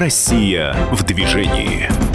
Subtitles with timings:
[0.00, 2.09] Россия в движении.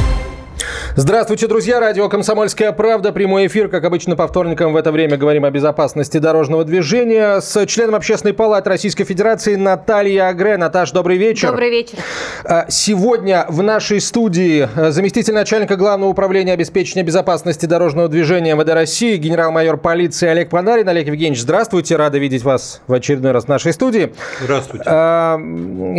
[0.98, 1.82] Здравствуйте, друзья.
[1.82, 3.12] Радио «Комсомольская правда».
[3.12, 3.68] Прямой эфир.
[3.68, 8.34] Как обычно, по вторникам в это время говорим о безопасности дорожного движения с членом Общественной
[8.34, 10.56] палаты Российской Федерации Натальей Агре.
[10.56, 11.50] Наташ, добрый вечер.
[11.50, 11.98] Добрый вечер.
[12.46, 18.70] А, сегодня в нашей студии а, заместитель начальника Главного управления обеспечения безопасности дорожного движения МВД
[18.70, 20.88] России, генерал-майор полиции Олег Панарин.
[20.88, 21.98] Олег Евгеньевич, здравствуйте.
[21.98, 24.14] Рада видеть вас в очередной раз в нашей студии.
[24.40, 24.86] Здравствуйте.
[24.88, 25.38] А,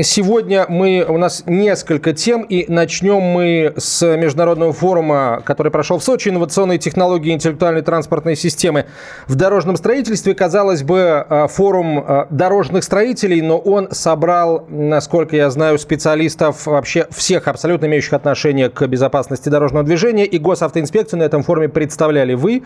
[0.02, 5.98] сегодня мы, у нас несколько тем, и начнем мы с международного форума форума, который прошел
[5.98, 8.86] в Сочи, инновационные технологии интеллектуальной транспортной системы
[9.26, 10.32] в дорожном строительстве.
[10.32, 17.08] Казалось бы, э, форум э, дорожных строителей, но он собрал, насколько я знаю, специалистов вообще
[17.10, 20.24] всех абсолютно имеющих отношение к безопасности дорожного движения.
[20.24, 22.62] И госавтоинспекцию на этом форуме представляли вы.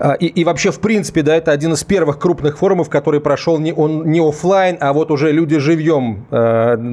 [0.00, 3.60] Э, и, и вообще, в принципе, да, это один из первых крупных форумов, который прошел
[3.60, 6.26] не, он, не офлайн, а вот уже люди живьем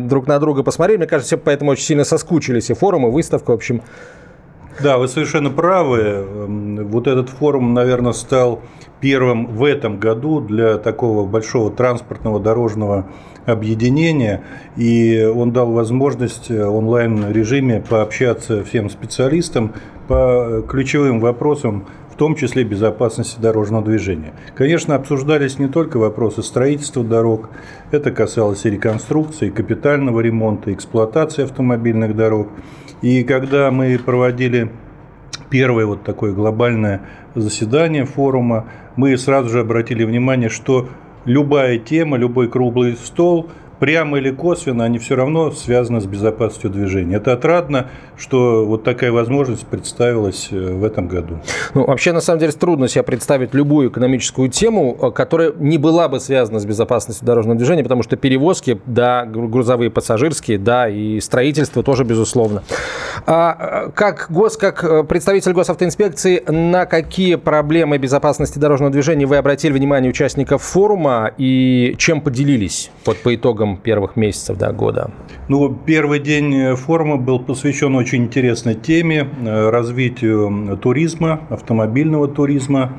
[0.07, 0.97] друг на друга посмотрели.
[0.97, 2.69] Мне кажется, все поэтому очень сильно соскучились.
[2.69, 3.81] И форумы, выставка, в общем,
[4.81, 5.99] да, вы совершенно правы.
[5.99, 8.61] Эм, вот этот форум, наверное, стал
[9.01, 13.07] первым в этом году для такого большого транспортного дорожного
[13.45, 14.43] объединения,
[14.75, 19.73] и он дал возможность э, онлайн-режиме пообщаться всем специалистам
[20.07, 24.33] по ключевым вопросам в том числе безопасности дорожного движения.
[24.55, 27.51] Конечно, обсуждались не только вопросы строительства дорог,
[27.91, 32.47] это касалось и реконструкции, и капитального ремонта, эксплуатации автомобильных дорог.
[33.01, 34.71] И когда мы проводили
[35.49, 37.01] первое вот такое глобальное
[37.35, 40.89] заседание форума, мы сразу же обратили внимание, что
[41.25, 47.17] любая тема, любой круглый стол– прямо или косвенно, они все равно связаны с безопасностью движения.
[47.17, 51.39] Это отрадно, что вот такая возможность представилась э, в этом году.
[51.73, 56.07] Ну, вообще, на самом деле, трудно себе представить любую экономическую тему, э, которая не была
[56.07, 61.83] бы связана с безопасностью дорожного движения, потому что перевозки, да, грузовые, пассажирские, да, и строительство
[61.83, 62.63] тоже, безусловно.
[63.25, 69.73] А э, как гос, как представитель госавтоинспекции, на какие проблемы безопасности дорожного движения вы обратили
[69.73, 75.11] внимание участников форума и чем поделились вот по итогам итогам первых месяцев да, года?
[75.47, 82.93] Ну, первый день форума был посвящен очень интересной теме э, развитию туризма, автомобильного туризма,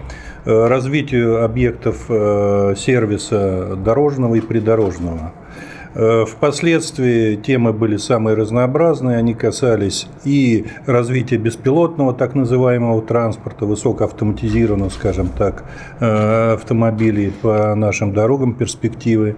[0.44, 5.32] э, развитию объектов э, сервиса дорожного и придорожного.
[5.94, 14.90] Э, впоследствии темы были самые разнообразные, они касались и развития беспилотного так называемого транспорта, высокоавтоматизированного,
[14.90, 15.64] скажем так,
[15.98, 19.36] э, автомобилей по нашим дорогам, перспективы.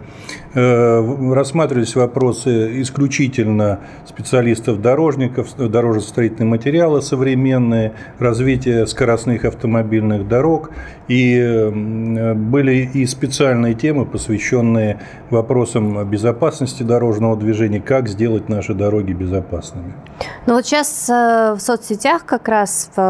[0.52, 10.70] Э, рассматривались вопросы исключительно специалистов-дорожников, дорожно-строительные материалы современные, развитие скоростных автомобильных дорог.
[11.06, 15.00] И были и специальные темы, посвященные
[15.30, 19.92] вопросам безопасности дорожного движения, как сделать наши дороги безопасными.
[20.46, 23.00] Ну вот сейчас э, в соцсетях как раз в,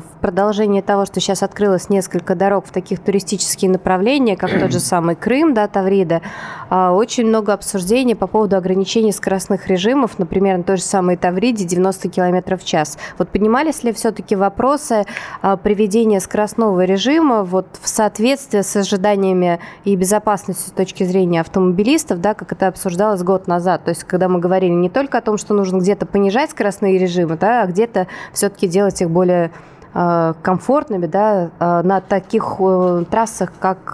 [0.00, 4.80] в продолжение того, что сейчас открылось несколько дорог в таких туристические направления, как тот же
[4.80, 6.22] самый Крым, да, Таврида,
[6.68, 11.64] а, очень много обсуждений по поводу ограничений скоростных режимов, например, на той же самой Тавриде
[11.64, 12.98] 90 км в час.
[13.18, 15.06] Вот поднимались ли все-таки вопросы
[15.42, 22.20] а, приведения скоростного режима вот в соответствии с ожиданиями и безопасностью с точки зрения автомобилистов,
[22.20, 23.84] да, как это обсуждалось год назад.
[23.84, 27.36] То есть, когда мы говорили не только о том, что нужно где-то понижать скоростные режимы,
[27.36, 29.50] да, а где-то все-таки делать их более
[29.92, 33.92] комфортными, да, э, на таких э, трассах, как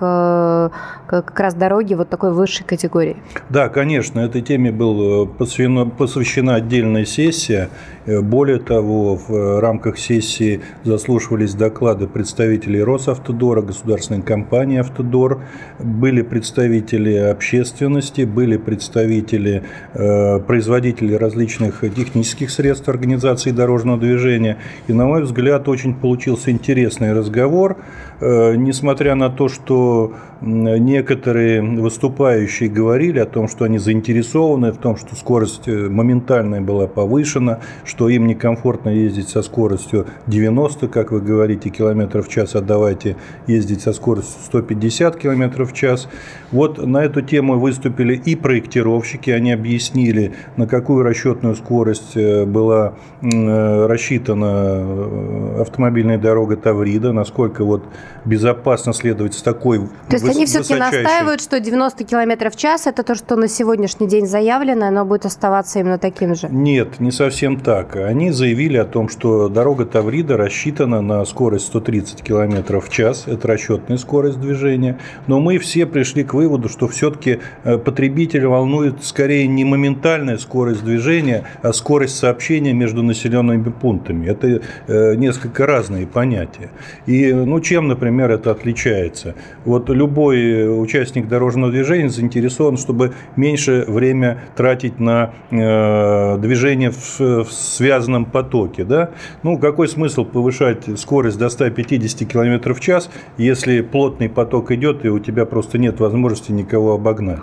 [1.07, 3.17] как раз дороги вот такой высшей категории.
[3.49, 7.69] Да, конечно, этой теме была посвящена, посвящена отдельная сессия.
[8.07, 15.41] Более того, в рамках сессии заслушивались доклады представителей Росавтодора, государственной компании «Автодор»,
[15.81, 24.59] были представители общественности, были представители производителей различных технических средств организации дорожного движения.
[24.87, 27.77] И, на мой взгляд, очень получился интересный разговор,
[28.21, 34.97] э, несмотря на то, что некоторые выступающие говорили о том, что они заинтересованы в том,
[34.97, 41.21] что скорость э, моментальная была повышена, что им некомфортно ездить со скоростью 90, как вы
[41.21, 43.17] говорите, километров в час, а давайте
[43.47, 46.09] ездить со скоростью 150 километров в час.
[46.53, 52.95] Вот на эту тему выступили и проектировщики, они объяснили, на какую расчетную скорость э, была
[53.23, 57.85] рассчитана автомобильная дорога Таврида, насколько вот
[58.25, 62.87] безопасно следовать с такой То есть есть они все-таки настаивают, что 90 км в час–
[62.87, 66.49] это то, что на сегодняшний день заявлено, оно будет оставаться именно таким же?
[66.51, 67.97] Нет, не совсем так.
[67.97, 73.25] Они заявили о том, что дорога Таврида рассчитана на скорость 130 км в час.
[73.27, 74.99] Это расчетная скорость движения.
[75.27, 80.85] Но мы все пришли к выводу, что все-таки э, потребителя волнует скорее не моментальная скорость
[80.85, 84.29] движения, а скорость сообщения между населенными пунктами.
[84.29, 86.71] Это э, несколько разные понятия.
[87.07, 89.35] И ну, чем, например, это отличается?
[89.65, 97.53] Вот любой участник дорожного движения заинтересован, чтобы меньше время тратить на э, движение в, в
[97.53, 98.85] связанном потоке.
[98.85, 99.11] Да?
[99.43, 105.09] Ну, какой смысл повышать скорость до 150 км в час, если плотный поток идет, и
[105.09, 107.41] у тебя просто нет возможности никого обогнать?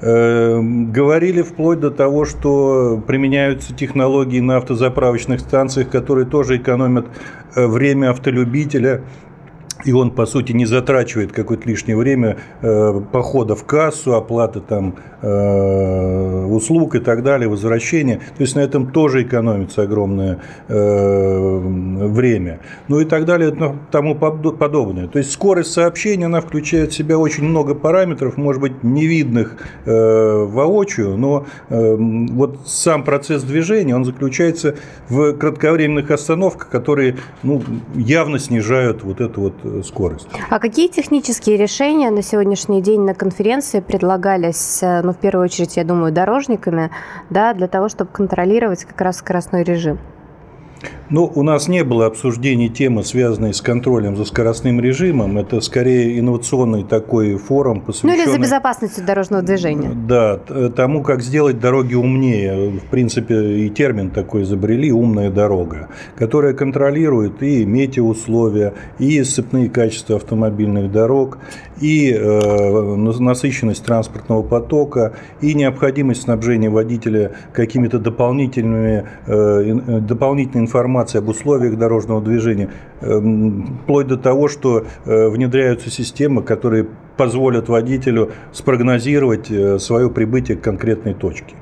[0.00, 7.06] Э, говорили вплоть до того, что применяются технологии на автозаправочных станциях, которые тоже экономят
[7.54, 9.02] э, время автолюбителя
[9.86, 14.96] и он, по сути, не затрачивает какое-то лишнее время э, похода в кассу, оплаты там
[15.22, 18.16] э, услуг и так далее, возвращения.
[18.16, 22.58] То есть на этом тоже экономится огромное э, время.
[22.88, 25.06] Ну и так далее, ну, тому подобное.
[25.06, 29.56] То есть скорость сообщения, она включает в себя очень много параметров, может быть, не видных
[29.84, 34.74] э, воочию, но э, вот сам процесс движения, он заключается
[35.08, 37.62] в кратковременных остановках, которые ну,
[37.94, 40.28] явно снижают вот эту вот Э, скорость.
[40.50, 45.76] А какие технические решения на сегодняшний день на конференции предлагались, э, ну, в первую очередь,
[45.76, 46.90] я думаю, дорожниками,
[47.30, 49.98] да, для того, чтобы контролировать как раз скоростной режим?
[51.08, 55.38] Ну, у нас не было обсуждений темы, связанной с контролем за скоростным режимом.
[55.38, 58.16] Это скорее инновационный такой форум, посвященный...
[58.16, 59.90] Ну, или за безопасностью дорожного движения.
[59.94, 60.36] Да,
[60.74, 62.70] тому, как сделать дороги умнее.
[62.70, 70.16] В принципе, и термин такой изобрели «умная дорога», которая контролирует и метеоусловия, и сцепные качества
[70.16, 71.38] автомобильных дорог,
[71.80, 80.95] и э, насыщенность транспортного потока, и необходимость снабжения водителя какими-то дополнительными, э, э дополнительной информацией
[81.18, 82.70] об условиях дорожного движения,
[83.00, 83.20] э,
[83.82, 90.62] вплоть до того, что э, внедряются системы, которые позволят водителю спрогнозировать э, свое прибытие к
[90.62, 91.54] конкретной точке.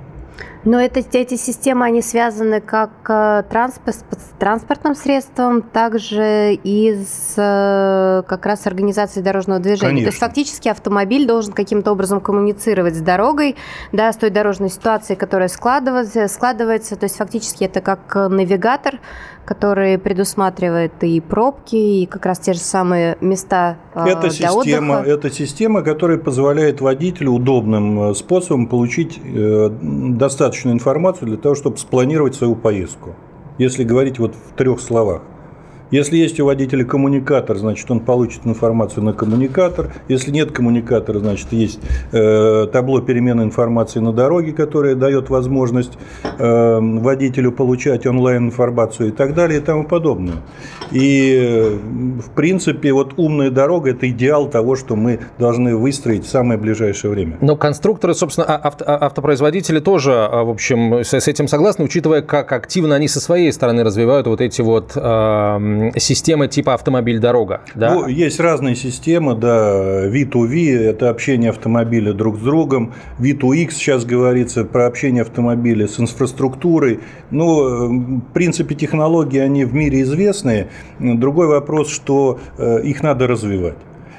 [0.65, 7.35] Но это, эти системы, они связаны как э, транспорт, с транспортным средством, также и с
[7.37, 9.89] э, как раз организацией дорожного движения.
[9.89, 10.07] Конечно.
[10.07, 13.57] То есть фактически автомобиль должен каким-то образом коммуницировать с дорогой,
[13.93, 16.97] да, с той дорожной ситуацией, которая складывается, складывается.
[16.97, 19.01] То есть фактически это как навигатор,
[19.45, 24.95] который предусматривает и пробки, и как раз те же самые места а, это для система,
[24.95, 25.11] отдыха.
[25.11, 31.77] Это система, которая позволяет водителю удобным э, способом получить э, достаточную информацию для того, чтобы
[31.77, 33.15] спланировать свою поездку.
[33.59, 35.23] Если говорить вот в трех словах.
[35.95, 39.95] Если есть у водителя коммуникатор, значит, он получит информацию на коммуникатор.
[40.09, 41.79] Если нет коммуникатора, значит, есть
[42.11, 45.93] э, табло перемены информации на дороге, которое дает возможность
[46.37, 50.39] э, водителю получать онлайн-информацию и так далее и тому подобное.
[50.91, 51.79] И, э,
[52.27, 57.13] в принципе, вот умная дорога– это идеал того, что мы должны выстроить в самое ближайшее
[57.13, 57.39] время.
[57.41, 62.23] Но конструкторы, собственно, а, авто, а, автопроизводители тоже, а, в общем, с этим согласны, учитывая,
[62.23, 67.95] как активно они со своей стороны развивают вот эти вот э, системы типа автомобиль-дорога, да?
[67.95, 74.65] Ну, есть разные системы, да, V2V– это общение автомобиля друг с другом, V2X сейчас говорится
[74.65, 77.01] про общение автомобиля с инфраструктурой.
[77.31, 80.69] Ну, в принципе, технологии, они в мире известные.
[80.99, 83.77] Другой вопрос, что э, их надо развивать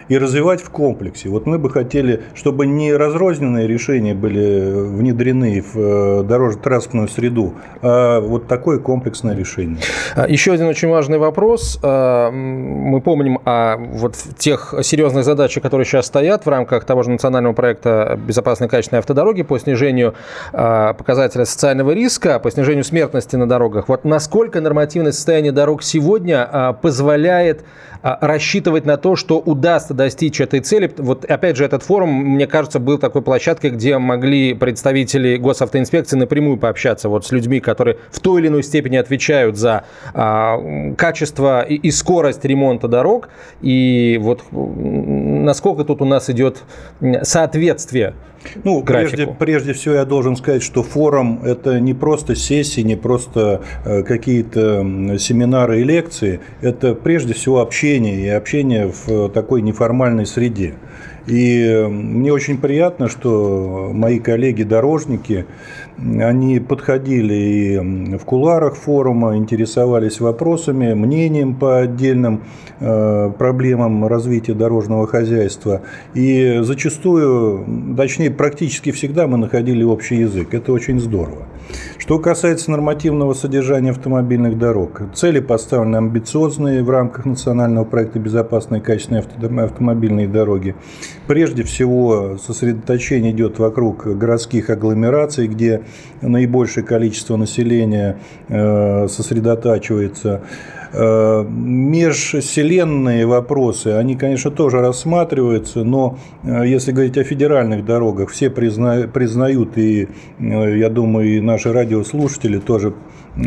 [0.09, 1.29] и развивать в комплексе.
[1.29, 8.21] Вот мы бы хотели, чтобы не разрозненные решения были внедрены в э, дорожно-транспортную среду, а
[8.21, 9.79] вот такое комплексное решение.
[10.15, 11.79] А, еще один очень важный вопрос.
[11.81, 17.09] А, мы помним о вот тех серьезных задачах, которые сейчас стоят в рамках того же
[17.09, 20.15] национального проекта «Безопасные качественные автодороги» по снижению
[20.53, 23.89] а, показателя социального риска, по снижению смертности на дорогах.
[23.89, 27.63] Вот насколько нормативное состояние дорог сегодня позволяет
[28.05, 30.93] рассчитывать на то, что удастся достичь этой цели.
[30.97, 36.57] Вот опять же этот форум, мне кажется, был такой площадкой, где могли представители госавтоинспекции напрямую
[36.57, 41.75] пообщаться вот с людьми, которые в той или иной степени отвечают за а, качество и,
[41.75, 43.29] и скорость ремонта дорог.
[43.61, 46.63] И вот насколько тут у нас идет
[47.23, 48.13] соответствие
[48.63, 53.61] ну, прежде, прежде всего я должен сказать, что форум– это не просто сессии, не просто
[53.83, 60.73] э, какие-то семинары и лекции, это прежде всего общение, и общение в такой неформальной среде.
[61.27, 65.45] И мне очень приятно, что мои коллеги-дорожники,
[65.97, 72.43] они подходили и в куларах форума, интересовались вопросами, мнением по отдельным
[72.79, 75.81] э, проблемам развития дорожного хозяйства.
[76.13, 80.53] И зачастую, точнее, практически всегда мы находили общий язык.
[80.53, 81.47] Это очень здорово.
[81.97, 88.83] Что касается нормативного содержания автомобильных дорог, цели поставлены амбициозные в рамках национального проекта «Безопасные и
[88.83, 89.23] качественные
[89.65, 90.75] автомобильные дороги».
[91.25, 95.81] Прежде всего, сосредоточение идет вокруг городских агломераций, где
[96.21, 98.19] наибольшее количество населения
[98.49, 100.41] э, сосредотачивается.
[100.97, 108.49] Э, межселенные вопросы, они, конечно, тоже рассматриваются, но э, если говорить о федеральных дорогах, все
[108.49, 110.07] признают, и,
[110.39, 112.93] я думаю, и наши радиослушатели тоже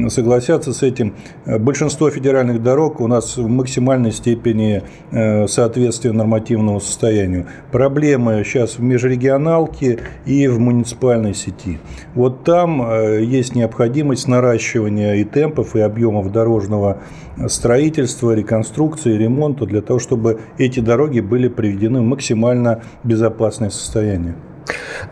[0.08, 1.14] согласятся с этим.
[1.46, 7.46] Большинство федеральных дорог у нас в максимальной степени э, соответствия нормативному состоянию.
[7.72, 11.78] Проблемы сейчас в межрегионалке и в муниципальной сети.
[12.14, 16.98] Вот там э, есть необходимость наращивания и темпов, и объемов дорожного
[17.46, 24.34] строительства, реконструкции, ремонта для того, чтобы эти дороги были приведены в максимально безопасное состояние.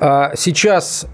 [0.01, 1.07] А сейчас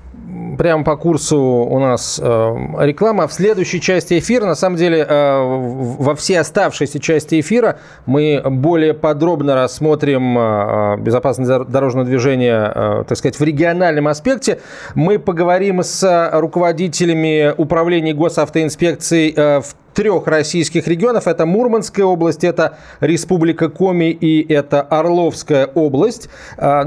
[0.59, 3.27] прямо по курсу у нас э, реклама.
[3.27, 5.43] В следующей части эфира, на самом деле, э,
[5.99, 13.39] во все оставшиеся части эфира мы более подробно рассмотрим э, безопасность дорожного движения, так сказать,
[13.39, 14.61] в региональном аспекте.
[14.95, 21.27] Мы поговорим с руководителями управления госавтоинспекции в трех российских регионов.
[21.27, 26.29] Это Мурманская область, это Республика Коми и это Орловская область.
[26.57, 26.85] А,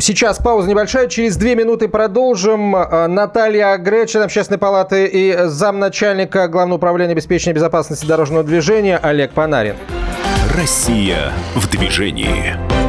[0.00, 1.08] сейчас пауза небольшая.
[1.08, 2.74] Через две минуты продолжим.
[2.76, 9.32] А, Наталья Гре, член Общественной палаты и замначальника Главного управления обеспечения безопасности дорожного движения Олег
[9.32, 9.76] Панарин.
[10.54, 12.85] Россия в движении.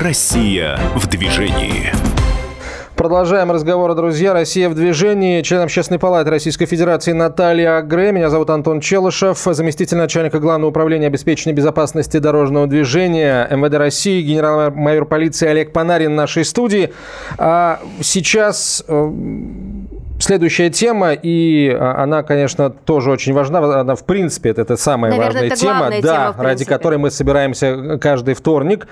[0.00, 1.92] Россия в движении.
[2.96, 4.32] Продолжаем разговор, друзья.
[4.32, 5.42] Россия в движении.
[5.42, 8.10] Член Общественной палаты Российской Федерации Наталья Агре.
[8.10, 15.04] Меня зовут Антон Челышев, заместитель начальника Главного управления обеспечения безопасности дорожного движения МВД России, генерал-майор
[15.04, 16.94] полиции Олег Панарин в нашей студии.
[17.36, 19.10] А сейчас э,
[20.30, 23.80] Следующая тема, и а, она, конечно, тоже очень важна.
[23.80, 27.10] Она, в принципе, это, это самая Наверное, важная это тема, да, тема, ради которой мы
[27.10, 28.86] собираемся каждый вторник.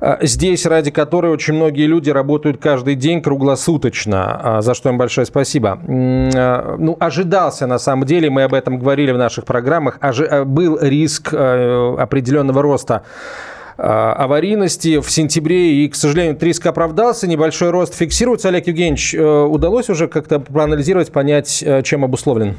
[0.00, 4.96] А, здесь, ради которой очень многие люди работают каждый день круглосуточно, а, за что им
[4.96, 5.76] большое спасибо.
[5.82, 9.98] Ну, ожидался, на самом деле, мы об этом говорили в наших программах,
[10.44, 13.02] был риск определенного роста
[13.76, 18.48] аварийности в сентябре, и, к сожалению, риск оправдался, небольшой рост фиксируется.
[18.48, 22.54] Олег Евгеньевич, э, удалось уже как-то проанализировать, понять, э, чем обусловлен?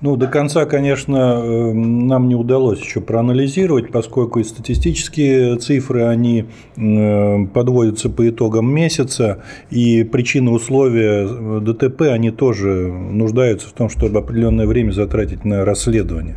[0.00, 6.44] Ну, до конца, конечно, э, нам не удалось еще проанализировать, поскольку и статистические цифры, они
[6.76, 11.26] подводятся по итогам месяца, и причины условия
[11.60, 16.36] ДТП, они тоже нуждаются в том, чтобы определенное время затратить на расследование.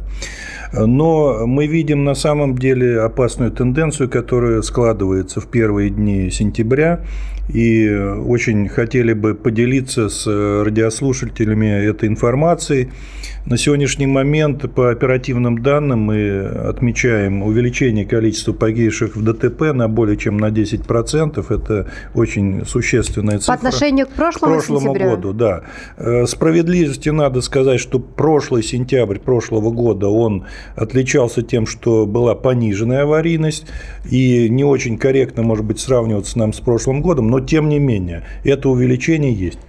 [0.74, 7.02] Но мы видим на самом деле опасную тенденцию, которая складывается в первые дни сентября.
[7.54, 12.90] И очень хотели бы поделиться с радиослушателями этой информацией.
[13.46, 20.16] На сегодняшний момент по оперативным данным мы отмечаем увеличение количества погибших в ДТП на более
[20.16, 21.54] чем на 10%.
[21.54, 23.54] Это очень существенная цифра.
[23.54, 25.10] По отношению к прошлому, к прошлому сентябрю?
[25.10, 25.64] году, да.
[25.98, 30.46] Э, справедливости надо сказать, что прошлый сентябрь прошлого года он
[30.76, 33.66] отличался тем, что была пониженная аварийность
[34.10, 38.24] и не очень корректно, может быть, сравниваться нам с прошлым годом, но тем не менее
[38.44, 39.60] это увеличение есть.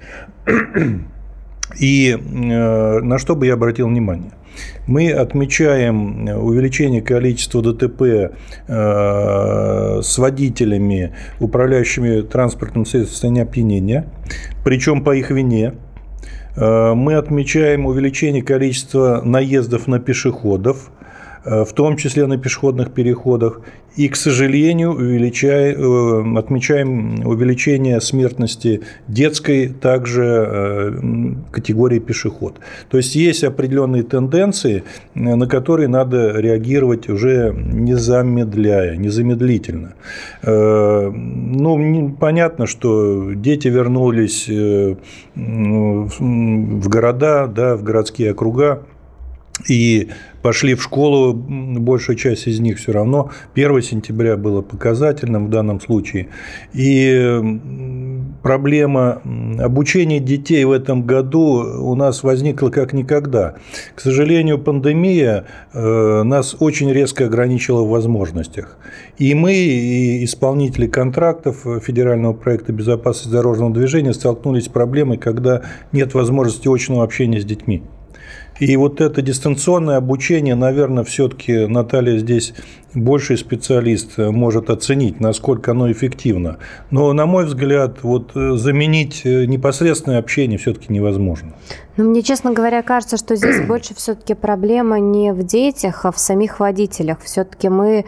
[1.78, 4.32] И э, на что бы я обратил внимание?
[4.86, 14.06] Мы отмечаем увеличение количества ДТП э, с водителями, управляющими транспортным средством в состоянии опьянения,
[14.64, 15.74] причем по их вине.
[16.56, 20.90] Э, мы отмечаем увеличение количества наездов на пешеходов,
[21.44, 23.60] в том числе на пешеходных переходах,
[23.96, 30.92] и, к сожалению, увеличай, э, отмечаем увеличение смертности детской также э,
[31.50, 32.58] категории пешеход.
[32.88, 34.84] То есть есть определенные тенденции,
[35.14, 39.94] на которые надо реагировать уже не замедляя, незамедлительно.
[40.42, 44.48] Э, ну, понятно, что дети вернулись
[45.34, 48.86] в города, да, в городские округа,
[49.68, 50.08] и
[50.42, 53.30] пошли в школу, большая часть из них все равно.
[53.54, 56.28] 1 сентября было показательным в данном случае.
[56.72, 57.40] И
[58.42, 59.22] проблема
[59.60, 63.54] обучения детей в этом году у нас возникла как никогда.
[63.94, 68.76] К сожалению, пандемия э, нас очень резко ограничила в возможностях.
[69.18, 76.14] И мы, и исполнители контрактов федерального проекта безопасности дорожного движения столкнулись с проблемой, когда нет
[76.14, 77.82] возможности очного общения с детьми.
[78.60, 82.54] И вот это дистанционное обучение, наверное, все-таки Наталья здесь
[82.94, 86.58] больший специалист может оценить, насколько оно эффективно.
[86.90, 91.52] Но, на мой взгляд, вот э, заменить э, непосредственное общение все-таки невозможно.
[91.96, 96.18] Ну, мне, честно говоря, кажется, что здесь больше все-таки проблема не в детях, а в
[96.18, 97.20] самих водителях.
[97.22, 98.04] Все-таки мы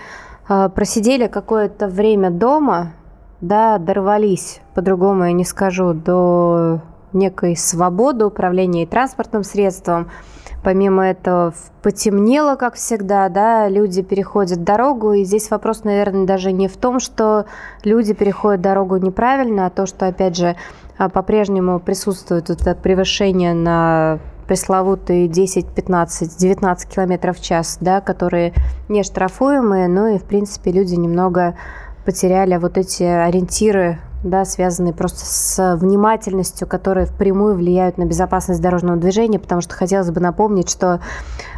[0.48, 2.92] э, просидели какое-то время дома,
[3.40, 6.82] да, дорвались, по-другому я не скажу, до
[7.14, 10.10] некой свободы управления транспортным средством–
[10.64, 11.52] Помимо этого,
[11.82, 17.00] потемнело, как всегда, да, люди переходят дорогу, и здесь вопрос, наверное, даже не в том,
[17.00, 17.44] что
[17.84, 20.56] люди переходят дорогу неправильно, а то, что, опять же,
[20.96, 28.54] а, по-прежнему присутствует это превышение на пресловутые 10, 15, 19 километров в час, да, которые
[28.88, 31.58] не штрафуемые, ну и, в принципе, люди немного
[32.06, 38.98] потеряли вот эти ориентиры да, связанные просто с внимательностью, которые впрямую влияют на безопасность дорожного
[38.98, 41.00] движения, потому что хотелось бы напомнить, что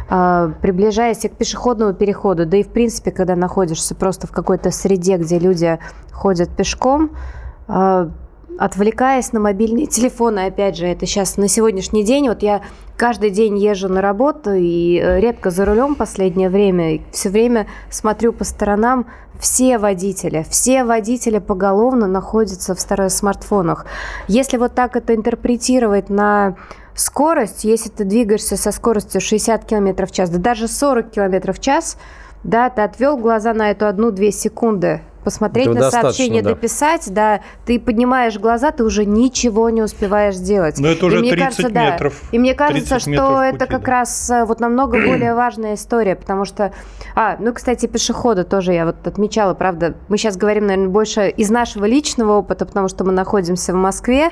[0.09, 5.17] э, приближаясь к пешеходному переходу, да и в принципе, когда находишься просто в какой-то среде,
[5.17, 5.79] где люди
[6.11, 7.11] ходят пешком,
[7.67, 8.09] э,
[8.57, 12.61] отвлекаясь на мобильные телефоны, опять же, это сейчас на сегодняшний день, вот я
[12.95, 18.33] каждый день езжу на работу и э, редко за рулем последнее время, все время смотрю
[18.33, 19.05] по сторонам,
[19.39, 23.85] все водители, все водители поголовно находятся в старых смартфонах.
[24.27, 26.55] Если вот так это интерпретировать на
[26.95, 31.59] скорость, если ты двигаешься со скоростью 60 км в час, да даже 40 км в
[31.59, 31.97] час,
[32.43, 36.51] да, ты отвел глаза на эту одну-две секунды, посмотреть Этого на сообщение, да.
[36.51, 40.79] дописать, да, ты поднимаешь глаза, ты уже ничего не успеваешь сделать.
[40.79, 42.13] Но это уже и мне 30 кажется, метров.
[42.21, 43.91] Да, и мне кажется, что это пути, как да.
[43.91, 46.71] раз э, вот намного более важная история, потому что,
[47.13, 51.49] а, ну, кстати, пешеходы тоже я вот отмечала, правда, мы сейчас говорим, наверное, больше из
[51.49, 54.29] нашего личного опыта, потому что мы находимся в Москве,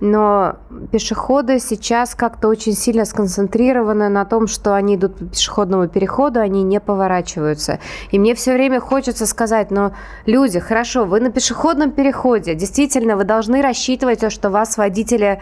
[0.00, 0.56] но
[0.90, 6.62] пешеходы сейчас как-то очень сильно сконцентрированы на том, что они идут по пешеходному переходу, они
[6.62, 7.80] не поворачиваются.
[8.12, 9.92] И мне все время хочется сказать, но
[10.24, 15.40] люди люди, хорошо, вы на пешеходном переходе, действительно, вы должны рассчитывать, что вас водители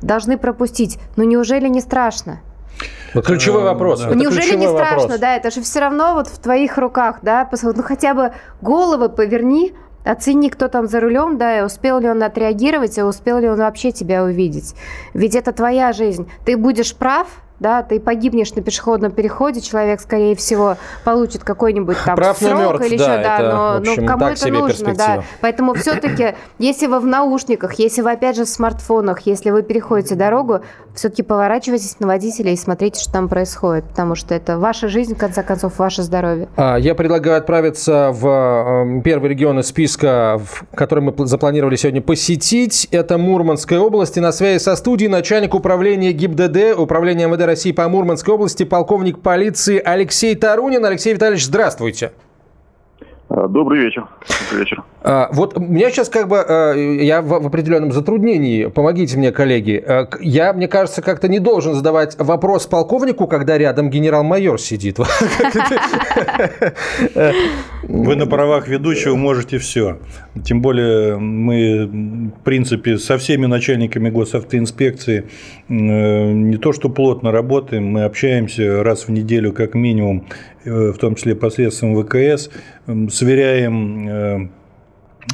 [0.00, 0.98] должны пропустить.
[1.16, 2.38] Но неужели не страшно?
[3.14, 4.00] Вот ключевой вопрос.
[4.00, 4.14] Да.
[4.14, 5.18] Неужели ключевой не страшно, вопрос.
[5.18, 5.34] да?
[5.34, 7.48] Это же все равно вот в твоих руках, да?
[7.62, 9.74] Ну хотя бы головы поверни,
[10.04, 13.58] оцени, кто там за рулем, да, и успел ли он отреагировать, и успел ли он
[13.58, 14.76] вообще тебя увидеть.
[15.14, 16.30] Ведь это твоя жизнь.
[16.44, 17.26] Ты будешь прав,
[17.60, 22.86] да, ты погибнешь на пешеходном переходе, человек, скорее всего, получит какой-нибудь там Прав срок мертв,
[22.86, 25.24] или да, еще, да, это, но, общем, но кому это нужно, да.
[25.40, 30.14] Поэтому все-таки, если вы в наушниках, если вы опять же в смартфонах, если вы переходите
[30.14, 30.60] дорогу,
[30.94, 35.18] все-таки поворачивайтесь на водителя и смотрите, что там происходит, потому что это ваша жизнь, в
[35.18, 36.48] конце концов, ваше здоровье.
[36.56, 40.40] А, я предлагаю отправиться в эм, первый регион из списка,
[40.74, 42.88] который мы запланировали сегодня посетить.
[42.90, 44.16] Это Мурманская область.
[44.16, 49.20] И на связи со студией начальник управления ГИБДД, управления МВД России по Мурманской области, полковник
[49.20, 50.84] полиции Алексей Тарунин.
[50.84, 52.12] Алексей Витальевич, здравствуйте.
[53.30, 54.06] А, добрый вечер.
[54.44, 54.82] Добрый вечер.
[55.02, 59.84] А, вот у меня сейчас как бы, а, я в, определенном затруднении, помогите мне, коллеги.
[59.86, 64.98] А, я, мне кажется, как-то не должен задавать вопрос полковнику, когда рядом генерал-майор сидит.
[67.82, 69.98] Вы на правах ведущего можете все.
[70.42, 75.28] Тем более мы, в принципе, со всеми начальниками госавтоинспекции
[75.68, 80.24] не то что плотно работаем, мы общаемся раз в неделю как минимум
[80.57, 82.50] Э, в том числе посредством ВКС,
[83.10, 84.48] сверяем э,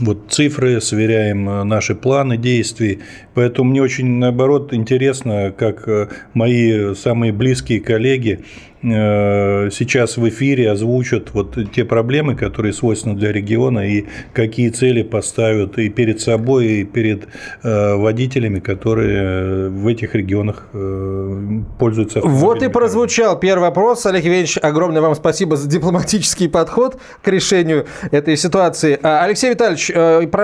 [0.00, 3.00] вот цифры, сверяем э, наши планы действий.
[3.34, 5.88] Поэтому мне очень, наоборот, интересно, как
[6.34, 13.32] мои самые близкие коллеги Э, сейчас в эфире озвучат вот те проблемы, которые свойственны для
[13.32, 17.26] региона, и какие цели поставят и перед собой, и перед
[17.62, 24.04] э, водителями, которые в этих регионах э, пользуются Вот и прозвучал первый вопрос.
[24.04, 28.98] Олег Евгеньевич, огромное вам спасибо за дипломатический подход к решению этой ситуации.
[29.02, 29.92] А, Алексей Витальевич,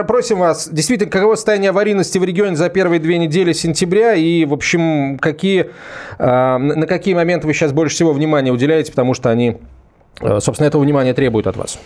[0.06, 4.54] просим вас, действительно, каково состояние аварийности в регионе за первые две недели сентября, и, в
[4.54, 5.70] общем, какие,
[6.18, 9.56] на какие моменты вы сейчас больше всего внимания внимание уделяете, потому что они,
[10.20, 11.80] э, собственно, этого внимания требуют от вас?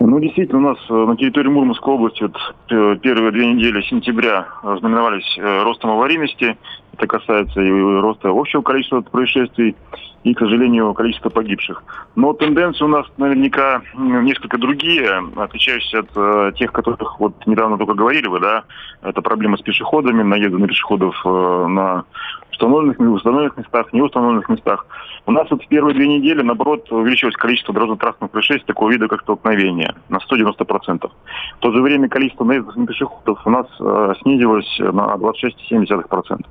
[0.00, 2.36] Ну, действительно, у нас э, на территории Мурманской области вот,
[2.70, 4.48] э, первые две недели сентября
[4.80, 6.56] знаменовались ростом аварийности.
[7.02, 7.68] Это касается и
[8.00, 9.74] роста общего количества происшествий.
[10.22, 11.82] и, к сожалению, количество погибших.
[12.14, 17.94] Но тенденции у нас наверняка несколько другие, отличающиеся от э, тех, которых вот недавно только
[17.94, 18.62] говорили вы, да,
[19.02, 22.04] это проблема с пешеходами, наезды на пешеходов э, на
[22.52, 24.86] установленных, установленных местах, неустановленных местах.
[25.26, 29.22] У нас вот в первые две недели, наоборот, увеличилось количество дорожно-транспортных происшествий такого вида, как
[29.22, 31.10] столкновение, на 190%.
[31.56, 36.44] В то же время количество наездов на пешеходов у нас э, снизилось на 26,7%.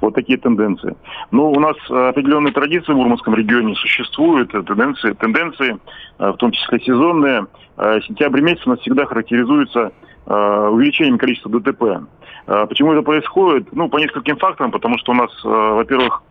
[0.00, 0.96] Вот такие тенденции.
[1.30, 5.78] Но у нас определенные традиции в Мурманском регионе существуют, э, тенденции, тенденции
[6.18, 7.46] э, в том числе сезонные.
[7.76, 9.92] Э, сентябрь месяц у нас всегда характеризуется
[10.26, 12.06] увеличением количества ДТП.
[12.44, 13.72] Почему это происходит?
[13.72, 16.22] Ну, по нескольким факторам, потому что у нас, во-первых,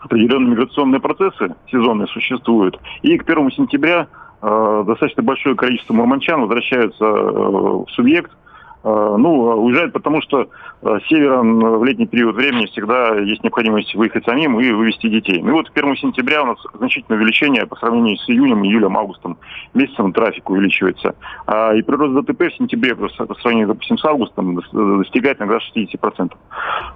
[0.00, 2.78] определенные миграционные процессы сезонные существуют.
[3.02, 4.06] И к 1 сентября
[4.40, 8.45] достаточно большое количество мурманчан возвращаются в субъект– Э,
[8.88, 10.48] ну, уезжают, потому что
[10.82, 15.42] э, с севера в летний период времени всегда есть необходимость выехать самим и вывести детей.
[15.42, 19.38] Ну и вот 1 сентября у нас значительное увеличение по сравнению с июнем, июлем, августом
[19.74, 21.16] месяцем трафик увеличивается.
[21.46, 24.60] А, и прирост ДТП в сентябре по сравнению, допустим, с августом
[25.00, 26.32] достигает иногда 60%.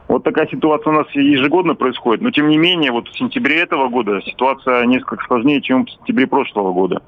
[0.07, 3.89] Вот такая ситуация у нас ежегодно происходит, но тем не менее вот в сентябре этого
[3.89, 7.03] года ситуация несколько сложнее, чем в сентябре прошлого года.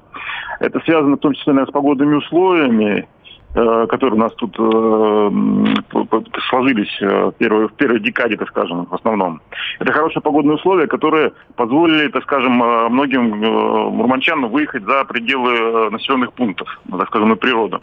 [0.59, 3.22] Это связано в том числе наверное, с погодными условиями, Э,
[3.53, 5.31] которые у нас тут э,
[6.49, 9.41] сложились э, в первой, в первой декаде, так скажем, в основном.
[9.79, 13.37] Это хорошие погодные условия, которые позволили, так скажем, многим
[13.95, 17.81] мурманчанам выехать за пределы населенных пунктов, так скажем, на природу.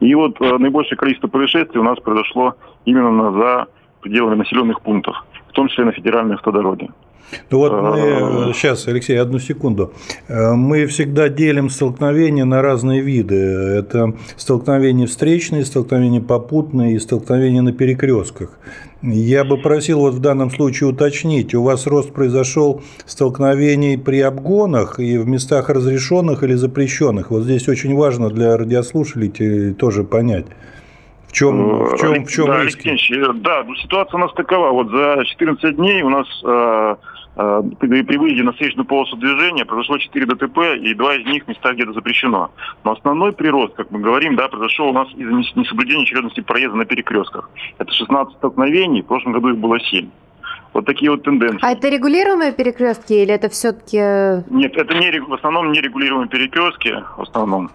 [0.00, 3.66] И вот наибольшее количество происшествий у нас произошло именно за
[4.02, 6.90] пределами населенных пунктов, в том числе на федеральной автодороге.
[7.50, 9.92] Ну вот мы, сейчас, Алексей, одну секунду.
[10.28, 13.36] Э, мы всегда делим столкновения на разные виды.
[13.36, 18.50] Это столкновения встречные, столкновения попутные и столкновения на перекрестках.
[19.02, 24.98] Я бы просил вот в данном случае уточнить, у вас рост произошел столкновений при обгонах
[24.98, 27.30] и в местах разрешенных или запрещенных.
[27.30, 30.46] Вот здесь очень важно для радиослушателей тоже понять.
[31.28, 32.88] В чем, в чем, в чем да, риски?
[32.88, 34.70] Алексей, э, да, ну, ситуация у нас такова.
[34.70, 36.96] Вот за 14 дней у нас э, э,
[37.36, 41.92] при выезде на встречную полосу движения произошло 4 ДТП, и два из них места где-то
[41.92, 42.50] запрещено.
[42.82, 46.86] Но основной прирост, как мы говорим, да, произошел у нас из-за несоблюдения очередности проезда на
[46.86, 47.50] перекрестках.
[47.76, 50.08] Это 16 столкновений, в прошлом году их было 7.
[50.72, 51.60] Вот такие вот тенденции.
[51.62, 53.98] А это регулируемые перекрестки или это все-таки...
[54.50, 57.70] Нет, это не, в основном не регулируемые перекрестки, в основном.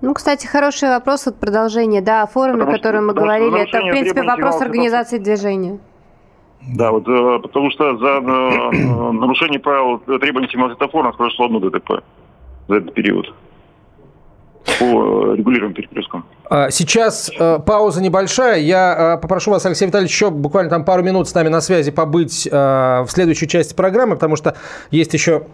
[0.00, 3.90] Ну, кстати, хороший вопрос, вот продолжение, да, о форуме, о котором мы говорили, это, в
[3.90, 5.78] принципе, вопрос организации движения.
[6.68, 12.02] Да, вот э, потому что за э, нарушение правил требований светофора произошло одно ДТП
[12.68, 13.34] за этот период
[14.78, 16.24] по э, регулируемым перекресткам.
[16.48, 18.60] А, сейчас э, пауза небольшая.
[18.60, 21.90] Я э, попрошу вас, Алексей Витальевич, еще буквально там пару минут с нами на связи
[21.90, 24.56] побыть э, в следующей части программы, потому что
[24.90, 25.46] есть еще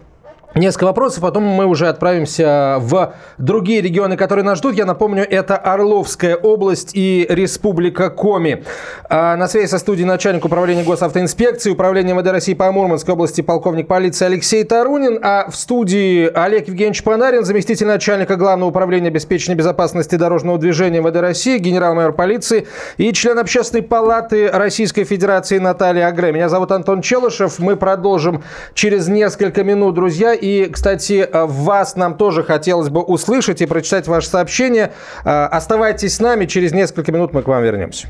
[0.53, 4.75] Несколько вопросов, потом мы уже отправимся в другие регионы, которые нас ждут.
[4.75, 8.65] Я напомню, это Орловская область и Республика Коми.
[9.07, 13.87] А, на связи со студией начальник управления госавтоинспекции, управления МВД России по Мурманской области, полковник
[13.87, 20.15] полиции Алексей Тарунин, а в студии Олег Евгеньевич Панарин, заместитель начальника Главного управления обеспечения безопасности
[20.15, 26.33] дорожного движения МВД России, генерал-майор полиции и член Общественной палаты Российской Федерации Наталья Агре.
[26.33, 27.57] Меня зовут Антон Челышев.
[27.59, 30.40] Мы продолжим через несколько минут, друзья.
[30.41, 34.91] И, кстати, э, вас нам тоже хотелось бы услышать и прочитать ваше сообщение.
[35.23, 38.07] Э, оставайтесь с нами, через несколько минут мы к вам вернемся.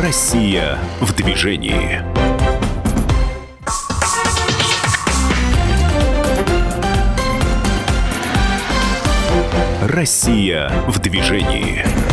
[0.00, 2.02] Россия в движении.
[9.88, 12.07] Россия в движении.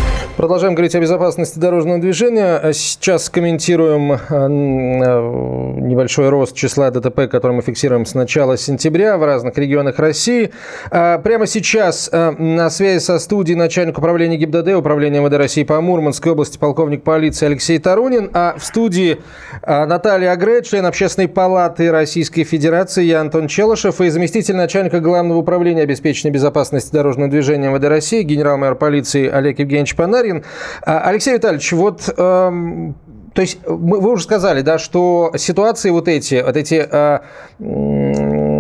[0.46, 2.58] Продолжаем говорить о безопасности дорожного движения.
[2.58, 9.18] А сейчас комментируем э, э, небольшой рост числа ДТП, который мы фиксируем с начала сентября
[9.18, 10.52] в разных регионах России.
[10.92, 15.82] А, прямо сейчас э, на связи со студией начальник управления ГИБДД, управления МВД России по
[15.82, 19.18] Мурманской области, полковник полиции Алексей Тарунин, а в студии
[19.66, 25.82] Наталья Агре, член Общественной палаты Российской Федерации, я Антон Челышев и заместитель начальника Главного управления
[25.82, 30.35] обеспечения безопасности дорожного движения МВД России, генерал-майор полиции Олег Евгеньевич Панарин.
[30.36, 30.44] Гагарин.
[30.86, 32.96] А, Алексей Витальевич, вот эм,
[33.34, 37.20] то есть вы уже сказали, да, что ситуации вот эти, вот эти, э,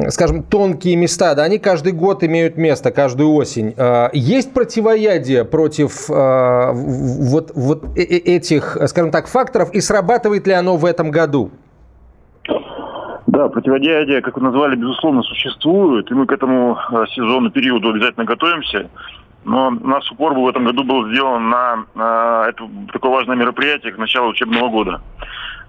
[0.09, 3.73] скажем, тонкие места, да, они каждый год имеют место, каждую осень.
[3.77, 10.45] Э, есть противоядие против э, вот, вот э, э, этих, скажем так, факторов, и срабатывает
[10.45, 11.51] ли оно в этом году?
[13.27, 16.77] Да, противоядие, как вы назвали, безусловно, существует, и мы к этому
[17.15, 18.89] сезону, периоду обязательно готовимся.
[19.45, 23.97] Но наш упор в этом году был сделан на, на это такое важное мероприятие к
[23.97, 25.01] началу учебного года.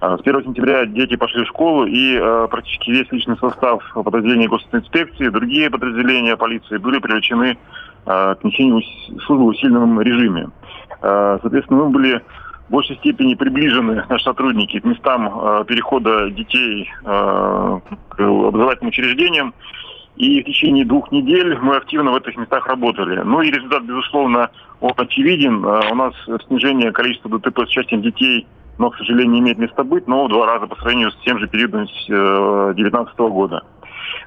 [0.01, 5.29] С 1 сентября дети пошли в школу, и э, практически весь личный состав подразделений госинспекции,
[5.29, 7.57] другие подразделения полиции были привлечены
[8.07, 8.83] э, к несению
[9.25, 10.51] службы в усиленном режиме.
[11.01, 12.23] Э, соответственно, мы были
[12.69, 19.55] в большей степени приближены наши сотрудники к местам э, перехода детей э, к образовательным учреждениям.
[20.16, 23.20] И в течение двух недель мы активно в этих местах работали.
[23.20, 24.50] Ну и результат, безусловно,
[24.81, 25.64] он очевиден.
[25.64, 26.14] Э, у нас
[26.46, 28.46] снижение количества ДТП с участием детей,
[28.79, 31.38] но, к сожалению, не имеет места быть, но в два раза по сравнению с тем
[31.38, 33.62] же периодом 2019 э, года.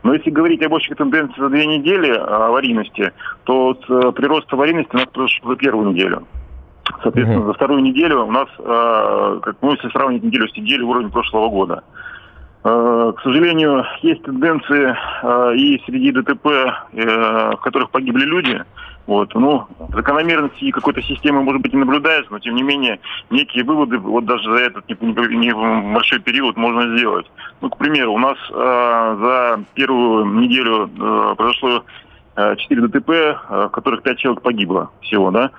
[0.03, 3.11] Но если говорить об общих тенденциях за две недели аварийности,
[3.43, 3.73] то
[4.15, 6.25] прирост аварийности у нас произошел за первую неделю.
[7.03, 11.11] Соответственно, за вторую неделю у нас, э, как ну, если сравнить неделю с неделей, уровень
[11.11, 11.83] прошлого года.
[12.63, 16.45] Э, к сожалению, есть тенденции э, и среди ДТП,
[16.93, 18.63] в которых погибли люди.
[19.09, 22.99] Вот, ну, закономерности какой-то системы, может быть, и наблюдается, но, тем не менее,
[23.31, 27.25] некие выводы вот даже за этот небольшой период можно сделать.
[27.59, 31.83] Ну, к примеру, у нас э, за первую неделю э, произошло
[32.35, 33.09] 4 ДТП,
[33.49, 35.49] в которых 5 человек погибло всего, да.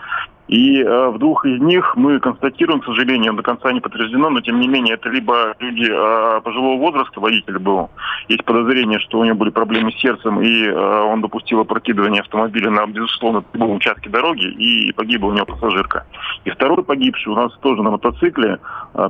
[0.50, 4.40] И э, в двух из них мы констатируем, к сожалению, до конца не подтверждено, но
[4.40, 7.88] тем не менее это либо люди э, пожилого возраста, водитель был,
[8.26, 12.70] есть подозрение, что у него были проблемы с сердцем, и э, он допустил опрокидывание автомобиля
[12.70, 16.04] на, безусловно, любом участке дороги, и погибла у него пассажирка.
[16.44, 18.58] И второй погибший у нас тоже на мотоцикле.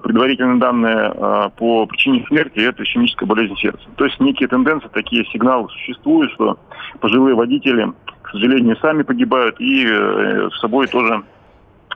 [0.03, 3.83] Предварительные данные по причине смерти– это ишемическая болезнь сердца.
[3.96, 6.59] То есть некие тенденции, такие сигналы существуют, что
[7.00, 7.90] пожилые водители
[8.31, 11.23] к сожалению, сами погибают и э, с собой тоже э,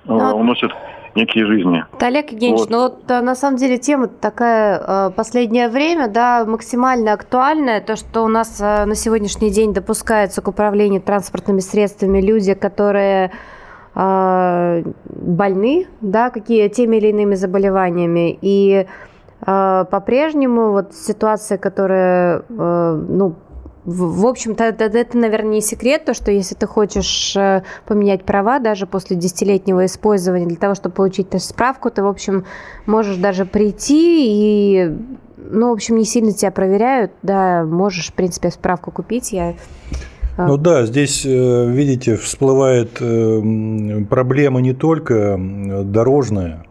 [0.07, 0.37] Но...
[0.37, 0.73] уносят
[1.14, 1.85] некие жизни.
[2.01, 2.70] Олег Евгеньевич, вот.
[2.70, 8.25] ну вот э, на самом деле тема такая последнее время, да, максимально актуальная, то, что
[8.25, 13.31] у нас на сегодняшний день допускаются к управлению транспортными средствами люди, которые
[13.94, 18.88] больны, да, какие теми или иными заболеваниями, и
[19.38, 23.37] по-прежнему вот ситуация, которая, ну,
[23.85, 28.59] в общем-то, это, это, наверное, не секрет, то, что если ты хочешь э, поменять права
[28.59, 32.47] даже после десятилетнего использования для того, чтобы получить справку, ты, в общем,
[32.87, 34.90] можешь даже прийти и,
[35.37, 39.33] ну, в общем, не сильно тебя проверяют, да, можешь, в принципе, справку купить.
[39.33, 39.55] Я э,
[40.38, 42.92] ну да, здесь, э, видите, всплывает
[44.09, 46.64] проблема не только дорожная,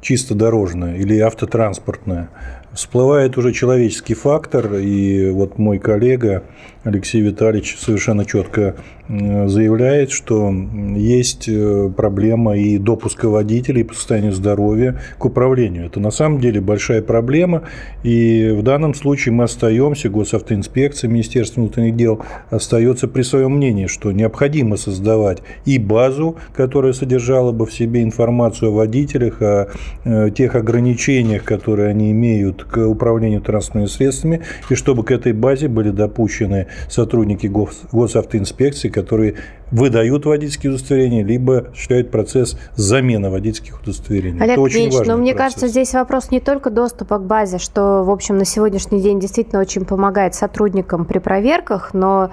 [0.00, 2.30] чисто дорожная или автотранспортная,
[2.72, 6.44] всплывает уже человеческий фактор, и вот мой коллега
[6.84, 8.76] Алексей Витальевич совершенно четко
[9.08, 10.54] заявляет, что
[10.96, 15.86] есть э, проблема и допуска водителей по состоянию здоровья к управлению.
[15.86, 17.64] Это на самом деле большая проблема,
[18.04, 24.12] и в данном случае мы остаемся, госавтоинспекция, Министерство внутренних дел остается при своем мнении, что
[24.12, 29.68] необходимо создавать и базу, которая содержала бы в себе информацию о водителях, о
[30.04, 34.40] э, тех ограничениях, которые они имеют к управлению транспортными средствами,
[34.70, 39.36] и чтобы к этой базе были допущены сотрудники гос, госавтоинспекции, которые
[39.70, 44.40] выдают водительские удостоверения, либо осуществляют процесс замены водительских удостоверений.
[44.40, 45.14] Олег Это очень Ильич, важно.
[45.14, 45.54] Но мне процесс.
[45.54, 49.60] кажется, здесь вопрос не только доступа к базе, что, в общем, на сегодняшний день действительно
[49.60, 52.30] очень помогает сотрудникам при проверках, но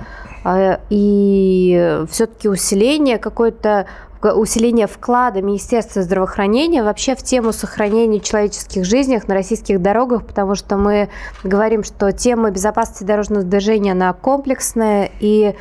[0.89, 3.87] и все-таки усиление какое-то
[4.21, 10.75] усиление вклада Министерства здравоохранения вообще в тему сохранения человеческих жизней на российских дорогах, потому что
[10.77, 11.09] мы
[11.43, 15.55] говорим, что тема безопасности дорожного движения, она комплексная, и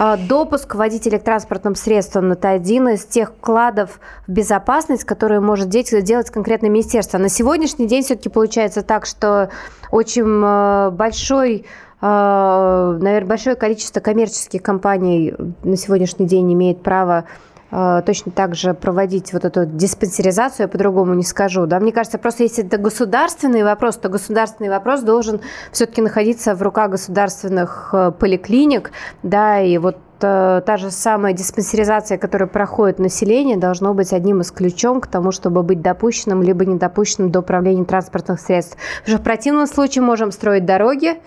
[0.00, 5.68] а, допуск водителя к транспортным средствам– это один из тех вкладов в безопасность, которые может
[5.68, 7.18] делать конкретное министерство.
[7.18, 9.50] На сегодняшний день все-таки получается так, что
[9.90, 15.34] очень а, большой а, наверное, большое количество коммерческих компаний
[15.64, 17.24] на сегодняшний день имеет право
[17.70, 21.66] Э, точно так же проводить вот эту диспансеризацию, я по-другому не скажу.
[21.66, 21.80] Да?
[21.80, 25.40] Мне кажется, просто если это государственный вопрос, то государственный вопрос должен
[25.72, 32.16] все-таки находиться в руках государственных э, поликлиник, да, и вот э, та же самая диспансеризация,
[32.16, 36.76] которая проходит население, должно быть одним из ключом к тому, чтобы быть допущенным либо не
[36.76, 38.78] допущенным до управления транспортных средств.
[39.00, 41.18] Потому что в противном случае можем строить дороги,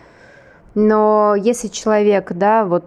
[0.75, 2.85] но если человек, да, вот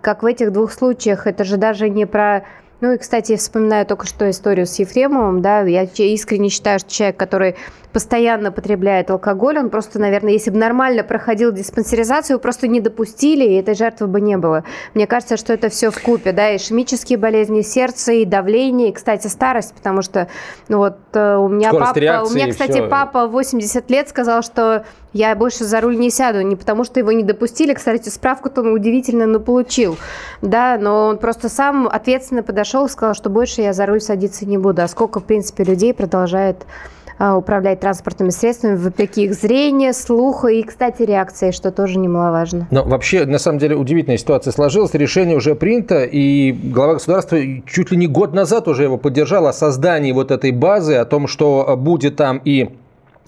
[0.00, 2.44] как в этих двух случаях, это же даже не про
[2.80, 7.18] ну и, кстати, вспоминаю только что историю с Ефремовым, да, я искренне считаю, что человек,
[7.18, 7.56] который
[7.92, 13.54] постоянно потребляет алкоголь, он просто, наверное, если бы нормально проходил диспансеризацию, просто не допустили, и
[13.54, 14.64] этой жертвы бы не было.
[14.94, 18.92] Мне кажется, что это все в купе, да, и ишемические болезни сердца, и давление, и,
[18.92, 20.28] кстати, старость, потому что
[20.68, 22.88] ну, вот э, у меня Скорость папа, реакции, у меня, кстати, всё.
[22.88, 27.10] папа 80 лет сказал, что я больше за руль не сяду, не потому что его
[27.12, 29.98] не допустили, кстати, справку-то он удивительно, но получил,
[30.42, 34.46] да, но он просто сам ответственно подошел и сказал, что больше я за руль садиться
[34.46, 36.64] не буду, а сколько, в принципе, людей продолжает
[37.20, 42.66] управлять транспортными средствами вопреки их зрения, слуха и, кстати, реакции, что тоже немаловажно.
[42.70, 44.94] Но вообще, на самом деле, удивительная ситуация сложилась.
[44.94, 49.52] Решение уже принято, и глава государства чуть ли не год назад уже его поддержал о
[49.52, 52.70] создании вот этой базы, о том, что будет там и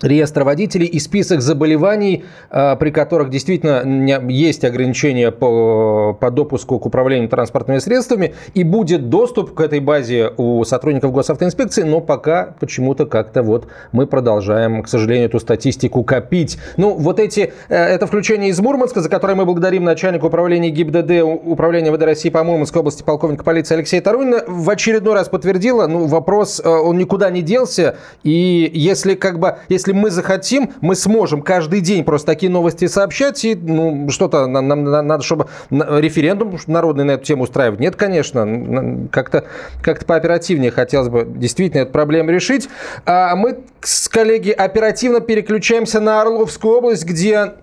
[0.03, 3.83] реестр водителей и список заболеваний, э, при которых действительно
[4.29, 10.31] есть ограничения по, по допуску к управлению транспортными средствами, и будет доступ к этой базе
[10.37, 16.59] у сотрудников госавтоинспекции, но пока почему-то как-то вот мы продолжаем, к сожалению, эту статистику копить.
[16.77, 21.23] Ну, вот эти, э, это включение из Мурманска, за которое мы благодарим начальника управления ГИБДД
[21.23, 26.07] Управления ВД России по Мурманской области полковника полиции Алексея Тарунина в очередной раз подтвердила, ну,
[26.07, 31.43] вопрос, э, он никуда не делся, и если как бы, если мы захотим, мы сможем
[31.43, 36.59] каждый день просто такие новости сообщать, и, ну, что-то нам, нам на- надо, чтобы референдум
[36.67, 37.81] народный на эту тему устраивать.
[37.81, 39.45] Нет, конечно, как-то
[39.83, 42.69] как пооперативнее хотелось бы действительно эту проблему решить.
[43.07, 47.55] А мы, с коллеги, оперативно переключаемся на Орловскую область, где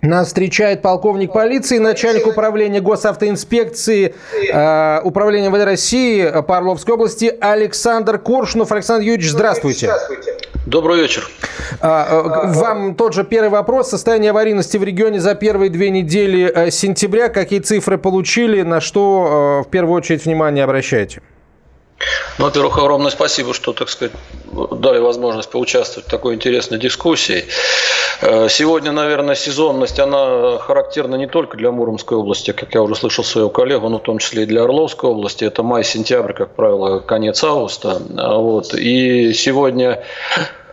[0.00, 4.14] нас встречает полковник полиции, начальник управления госавтоинспекции,
[4.52, 8.72] э, управления МВД России по Орловской области Александр Коршунов.
[8.72, 9.90] Александр Юрьевич, здравствуйте.
[10.66, 11.28] Добрый вечер.
[11.80, 13.90] А, э, Вам тот же первый вопрос.
[13.90, 17.28] Состояние аварийности в регионе за первые две недели э, сентября.
[17.28, 18.62] Какие цифры получили?
[18.62, 21.20] На что э, в первую очередь внимание обращаете?
[22.38, 24.12] Ну, во-первых, огромное спасибо, что, так сказать,
[24.52, 27.44] дали возможность поучаствовать в такой интересной дискуссии.
[28.20, 33.24] Э, Сегодня, наверное, сезонность, она характерна не только для Муромской области, как я уже слышал
[33.24, 35.44] своего коллегу, но в том числе и для Орловской области.
[35.44, 38.00] Это май-сентябрь, как правило, конец августа.
[38.16, 38.74] А Вот.
[38.74, 40.02] И сегодня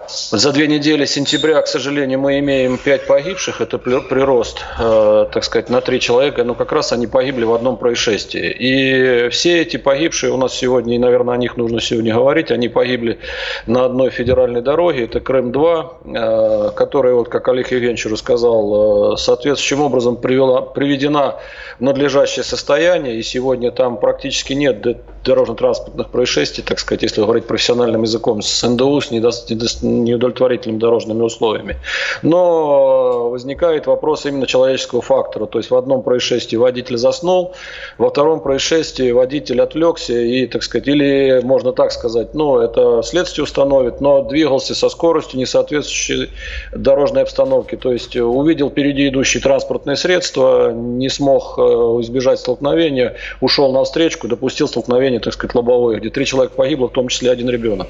[0.09, 3.61] За две недели сентября, к сожалению, мы имеем пять погибших.
[3.61, 6.43] Это прирост, э, так сказать, на три человека.
[6.43, 8.49] Но как раз они погибли в одном происшествии.
[8.49, 12.69] И все эти погибшие у нас сегодня, и, наверное, о них нужно сегодня говорить, они
[12.69, 13.19] погибли
[13.67, 15.03] на одной федеральной дороге.
[15.03, 21.35] Это Крым-2, э, которая, вот, как Олег Евгеньевич рассказал, э, соответствующим образом привела, приведена
[21.77, 23.17] в надлежащее состояние.
[23.17, 24.81] И сегодня там практически нет
[25.23, 31.77] дорожно-транспортных происшествий, так сказать, если говорить профессиональным языком, с НДУ, с неудовлетворительными дорожными условиями.
[32.21, 35.45] Но возникает вопрос именно человеческого фактора.
[35.45, 37.53] То есть в одном происшествии водитель заснул,
[37.97, 43.43] во втором происшествии водитель отвлекся и, так сказать, или можно так сказать, ну, это следствие
[43.43, 46.29] установит, но двигался со скоростью, не соответствующей
[46.71, 47.77] дорожной обстановке.
[47.77, 51.61] То есть увидел впереди идущие транспортные средства, не смог э,
[52.01, 56.91] избежать столкновения, ушел на встречку, допустил столкновение, так сказать, лобовое, где три человека погибло, в
[56.91, 57.87] том числе один ребенок.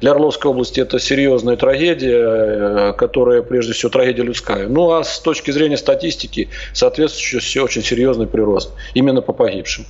[0.00, 4.68] Для Орловской области это серьезная трагедия, э, которая прежде всего трагедия людская.
[4.68, 9.84] Ну а с точки зрения статистики, соответствующий очень серьезный прирост именно по погибшим.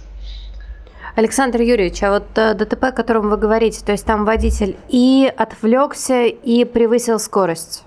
[1.14, 5.30] Александр Юрьевич, а вот э, ДТП, о котором вы говорите, то есть там водитель и
[5.36, 7.84] отвлекся, и превысил скорость?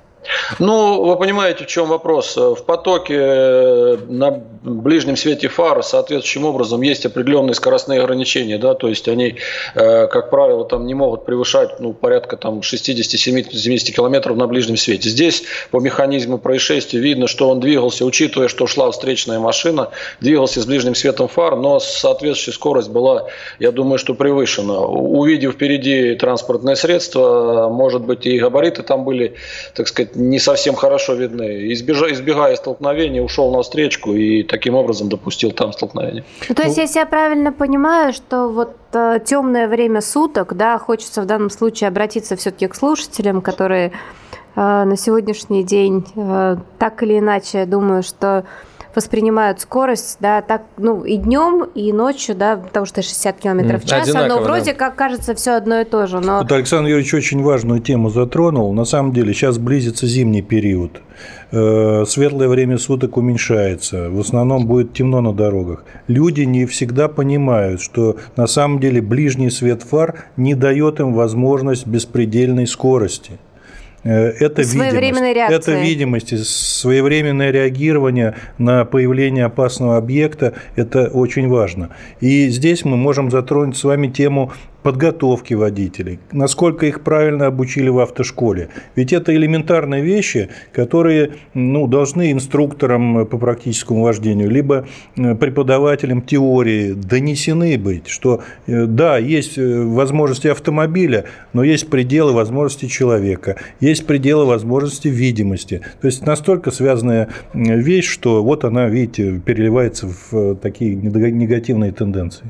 [0.59, 2.35] Ну, вы понимаете, в чем вопрос.
[2.35, 4.31] В потоке э, на
[4.63, 9.35] ближнем свете фар соответствующим образом есть определенные скоростные ограничения, да, то есть они,
[9.75, 15.09] э, как правило, там не могут превышать, ну, порядка там 60-70 километров на ближнем свете.
[15.09, 19.89] Здесь по механизму происшествия видно, что он двигался, учитывая, что шла встречная машина,
[20.21, 23.27] двигался с ближним светом фар, но соответствующая скорость была,
[23.59, 24.79] я думаю, что превышена.
[24.79, 29.35] Увидев впереди транспортное средство, может быть, и габариты там были,
[29.73, 31.71] так сказать, не совсем хорошо видны.
[31.73, 36.23] Избежа, избегая столкновения, ушел на встречку и таким образом допустил там столкновение.
[36.49, 41.21] Ну, то есть, если я правильно понимаю, что вот э, темное время суток, да, хочется
[41.21, 43.91] в данном случае обратиться все-таки к слушателям, которые э,
[44.55, 48.45] на сегодняшний день э, так или иначе, я думаю, что
[48.95, 53.87] воспринимают скорость, да, так, ну, и днем, и ночью, да, потому что 60 километров в
[53.87, 54.77] час, одинаково, оно вроде да.
[54.77, 56.39] как кажется все одно и то же, но...
[56.39, 58.73] Вот Александр Юрьевич очень важную тему затронул.
[58.73, 61.01] На самом деле сейчас близится зимний период.
[61.51, 64.09] Э, Светлое время суток уменьшается.
[64.09, 65.83] В основном будет темно на дорогах.
[66.07, 71.87] Люди не всегда понимают, что на самом деле ближний свет фар не дает им возможность
[71.87, 73.39] беспредельной скорости.
[74.05, 75.33] Э, Это видимость.
[75.33, 75.55] реакции.
[75.55, 81.89] Это видимость, своевременное реагирование на появление опасного объекта– это очень важно.
[82.21, 84.53] И здесь мы можем затронуть с вами тему
[84.85, 88.69] подготовки водителей, насколько их правильно обучили в автошколе.
[88.95, 97.79] Ведь это элементарные вещи, которые ну, должны инструкторам по практическому вождению, либо преподавателям теории донесены
[97.79, 105.81] быть, что да, есть возможности автомобиля, но есть пределы возможностей человека, есть пределы возможности видимости.
[105.99, 112.45] То есть настолько связанная вещь, что вот она, видите, переливается в такие негативные тенденции.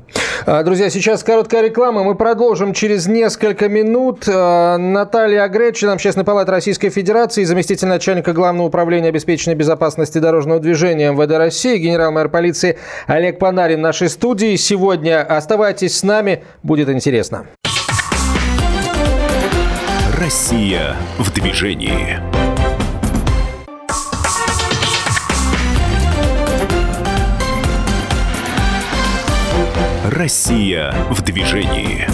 [0.45, 2.04] А, друзья, сейчас короткая реклама.
[2.04, 4.28] Мы продолжим через несколько минут.
[4.28, 10.60] А, Наталья Агреч, член Общественной палаты Российской Федерации, заместитель начальника Главного управления обеспечения безопасности дорожного
[10.60, 14.56] движения МВД России, генерал-майор полиции Олег Панарин в нашей студии.
[14.56, 17.46] Сегодня оставайтесь с нами, будет интересно.
[20.19, 22.35] Россия в движении.
[30.16, 32.08] Россия в движении.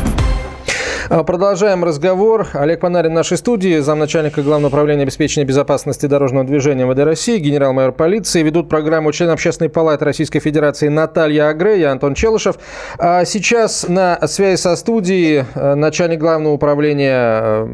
[1.08, 2.47] А, продолжаем разговор.
[2.54, 7.91] Олег Панарин в нашей студии, замначальника Главного управления обеспечения безопасности дорожного движения МВД России, генерал-майор
[7.91, 8.41] полиции.
[8.41, 12.56] Ведут программу член Общественной палаты Российской Федерации Наталья Агре, Антон Челышев.
[12.97, 17.68] А сейчас на связи со студией э, начальник Главного управления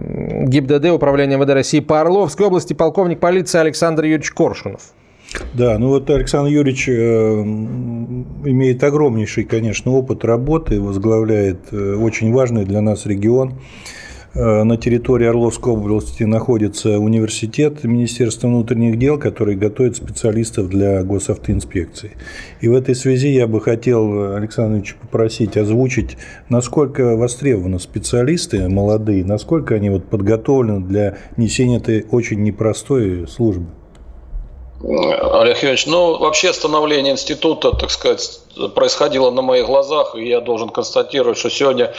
[0.46, 4.82] ГИБДД, Управления МВД России по Орловской области, полковник полиции Александр Юрьевич Коршунов.
[5.54, 12.66] Да, ну вот Александр Юрьевич э, имеет огромнейший, конечно, опыт работы, возглавляет э, очень важный
[12.66, 13.54] для нас регион.
[14.36, 22.12] Э, на территории Орловской области находится университет Министерства внутренних дел, который готовит специалистов для госавтоинспекции.
[22.62, 26.18] И в этой связи я бы хотел Александр Ильич попросить озвучить,
[26.50, 33.68] насколько востребованы специалисты молодые, насколько они вот подготовлены для несения этой очень непростой службы.
[34.82, 38.40] Олег Юрьевич, ну, вообще становление института, так сказать,
[38.76, 41.94] происходило на моих глазах, и я должен констатировать, что сегодня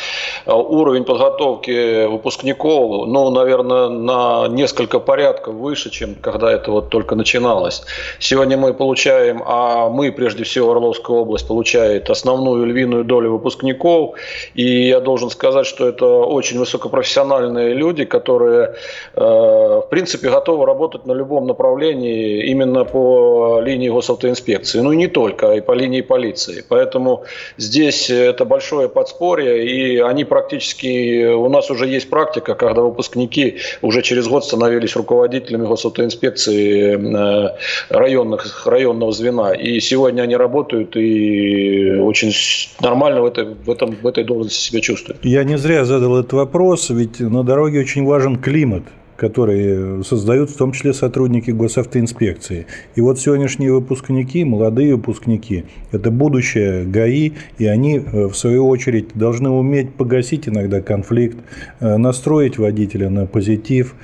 [0.47, 7.15] э, уровень подготовки выпускников, ну, наверное, на несколько порядков выше, чем когда это вот только
[7.15, 7.83] начиналось.
[8.19, 14.17] Сегодня мы получаем, а мы, прежде всего, Орловская область получает основную львиную долю выпускников,
[14.55, 18.75] и я должен сказать, что это очень высокопрофессиональные люди, которые,
[19.15, 24.81] э, в принципе, готовы работать на любом направлении именно по линии госавтоинспекции.
[24.81, 26.65] Ну и не только, а и по линии полиции позиции.
[26.69, 27.25] Поэтому
[27.57, 34.03] здесь это большое подспорье, и они практически, у нас уже есть практика, когда выпускники уже
[34.03, 37.57] через год становились руководителями госавтоинспекции э,
[37.91, 39.55] районных, районного звена.
[39.55, 42.33] И сегодня они работают и очень
[42.81, 45.25] нормально в, этой, в, этом, в этой должности себя чувствуют.
[45.25, 48.83] Я не зря задал этот вопрос, ведь на дороге очень важен климат
[49.19, 52.67] которые создают в том числе сотрудники госавтоинспекции.
[52.95, 59.09] И вот сегодняшние выпускники, молодые выпускники, это будущее ГАИ, и они, э, в свою очередь,
[59.15, 61.37] должны уметь погасить иногда конфликт,
[61.81, 63.97] э, настроить водителя на позитив,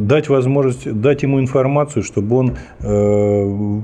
[0.00, 3.80] дать возможность, дать ему информацию, чтобы он э,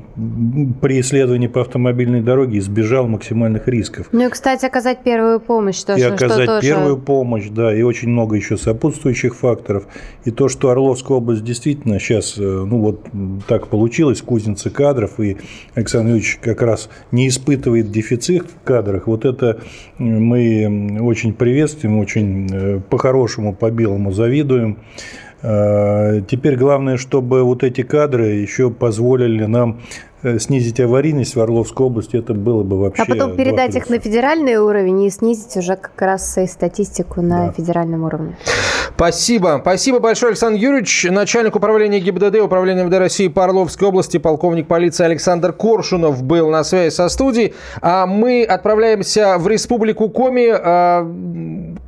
[0.81, 4.09] при исследовании по автомобильной дороге избежал максимальных рисков.
[4.13, 5.83] Ну и, кстати, оказать первую помощь.
[5.83, 7.05] Тоже, и оказать что первую тоже...
[7.05, 9.87] помощь, да, и очень много еще сопутствующих факторов.
[10.25, 13.07] И то, что Орловская область действительно сейчас, э, ну вот
[13.47, 15.37] так получилось, кузница кадров, и
[15.75, 19.61] Александр Ильич как раз не испытывает дефицит в кадрах, вот это
[19.99, 24.79] мы очень приветствуем, очень э, по-хорошему, по-белому завидуем.
[25.43, 29.80] Э, теперь главное, чтобы вот эти кадры еще позволили нам
[30.39, 33.03] снизить аварийность в Орловской области, это было бы вообще...
[33.03, 37.47] А потом передать их на федеральный уровень и снизить уже как раз и статистику на
[37.47, 37.53] да.
[37.53, 38.37] федеральном уровне.
[38.99, 39.59] Спасибо.
[39.61, 41.07] Спасибо большое, Александр Юрьевич.
[41.09, 46.64] Начальник управления ГИБДД, Управления МВД России по Орловской области, полковник полиции Александр Коршунов был на
[46.64, 47.55] связи со студией.
[47.81, 50.49] А мы отправляемся в Республику Коми.
[50.53, 51.09] А,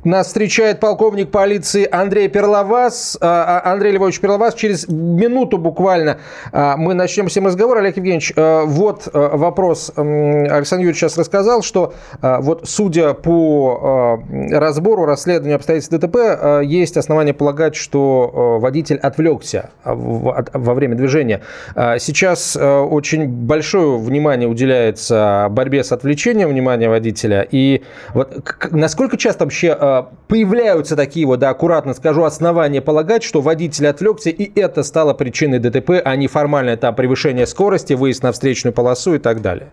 [0.05, 3.17] нас встречает полковник полиции Андрей Перловас.
[3.19, 4.53] А, а, Андрей Львович Перловас.
[4.53, 6.19] Через минуту буквально
[6.53, 7.79] мы начнем с ним разговор.
[7.79, 9.91] Олег Евгеньевич, Ильич, э, вот э, вопрос.
[9.95, 17.33] Александр Юрьевич сейчас рассказал, что э, вот судя по разбору, расследованию обстоятельств ДТП, есть основания
[17.33, 21.41] полагать, что водитель отвлекся во время движения.
[21.75, 27.47] Сейчас очень большое внимание уделяется борьбе с отвлечением внимания водителя.
[27.49, 27.81] И
[28.13, 34.29] вот насколько часто вообще появляются такие вот, да, аккуратно скажу, основания полагать, что водитель отвлекся,
[34.29, 38.73] и это стало причиной ДТП, а не формальное там превышение скорости, вы выезд на встречную
[38.73, 39.71] полосу и так далее?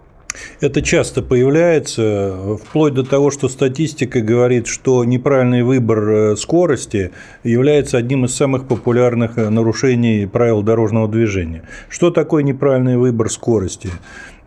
[0.60, 7.10] Это часто появляется, вплоть до того, что статистика говорит, что неправильный выбор э, скорости
[7.42, 11.62] является одним из самых популярных э, нарушений правил дорожного движения.
[11.88, 13.90] Что такое неправильный выбор скорости?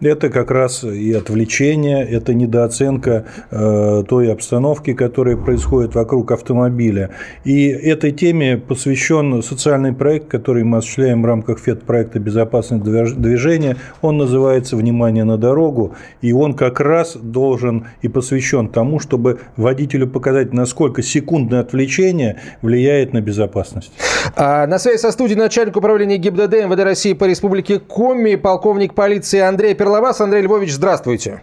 [0.01, 7.11] Это как раз и отвлечение, это недооценка э, той обстановки, которая происходит вокруг автомобиля.
[7.43, 13.77] И этой теме посвящен социальный проект, который мы осуществляем в рамках ФЕД-проекта «Безопасность движения».
[14.01, 20.07] Он называется «Внимание на дорогу», и он как раз должен и посвящен тому, чтобы водителю
[20.07, 23.91] показать, насколько секундное отвлечение влияет на безопасность.
[24.35, 29.39] А, на связи со студией начальник управления ГИБДД МВД России по Республике Коми, полковник полиции
[29.39, 30.21] Андрей Перловский Перловас.
[30.21, 31.41] Андрей Львович, здравствуйте.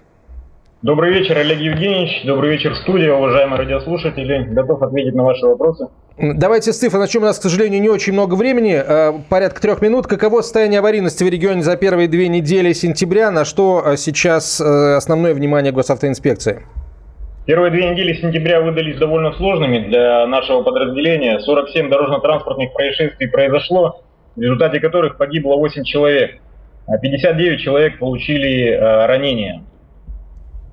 [0.80, 2.24] Добрый вечер, Олег Евгеньевич.
[2.24, 4.44] Добрый вечер, студия, уважаемые радиослушатели.
[4.54, 5.88] Готов ответить на ваши вопросы.
[6.16, 7.22] Давайте с цифр начнем.
[7.22, 10.06] У нас, к сожалению, не очень много времени, э, порядка трех минут.
[10.06, 13.30] Каково состояние аварийности в регионе за первые две недели сентября?
[13.30, 16.62] На что э, сейчас э, основное внимание госавтоинспекции?
[17.44, 21.38] Первые две недели сентября выдались довольно сложными для нашего подразделения.
[21.40, 24.00] 47 дорожно-транспортных происшествий произошло,
[24.36, 26.40] в результате которых погибло 8 человек.
[26.96, 29.62] 59 человек получили э, ранения.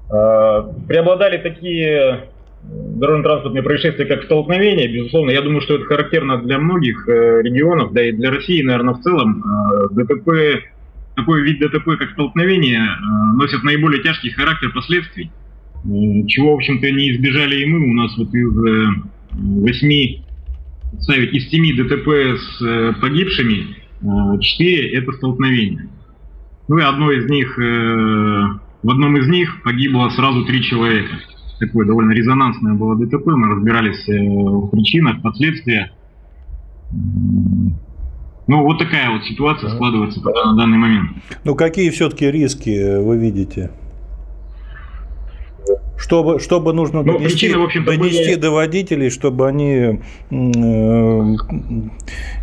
[0.09, 2.29] Э, преобладали такие
[2.63, 5.31] дорожно-транспортные происшествия, как столкновения, безусловно.
[5.31, 9.01] Я думаю, что это характерно для многих э, регионов, да и для России, наверное, в
[9.01, 9.43] целом.
[9.91, 10.63] ДТП,
[11.15, 12.81] такой вид ДТП, как столкновение,
[13.35, 15.31] носит наиболее тяжкий характер последствий,
[16.27, 17.89] чего, в общем-то, не избежали и мы.
[17.89, 19.01] У нас вот из
[19.61, 20.23] восьми,
[21.01, 23.75] ставить из семи ДТП с погибшими,
[24.41, 25.89] четыре это столкновения.
[26.67, 27.61] Ну и одно из них, э,
[28.83, 31.15] в одном из них погибло сразу три человека.
[31.59, 35.89] Такое довольно резонансное было ДТП, мы разбирались э, в причинах, последствиях.
[38.47, 41.11] Ну, вот такая вот ситуация складывается на данный момент.
[41.43, 43.71] Ну, какие все-таки риски вы видите?
[45.97, 48.35] Чтобы, чтобы нужно ну, донести, причины, донести были...
[48.35, 50.35] до водителей, чтобы они э,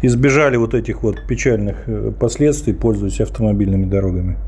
[0.02, 4.38] избежали вот этих вот печальных э, последствий, пользуясь автомобильными дорогами?